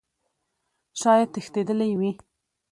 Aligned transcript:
شايد 1.01 1.29
تښتيدلى 1.35 1.89
وي. 1.99 2.11